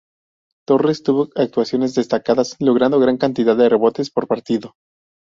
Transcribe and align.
Torres 0.65 1.03
tuvo 1.03 1.29
actuaciones 1.35 1.93
destacadas, 1.93 2.55
logrando 2.59 2.99
gran 2.99 3.17
cantidad 3.19 3.55
de 3.55 3.69
rebotes 3.69 4.09
por 4.09 4.27
partido. 4.27 4.73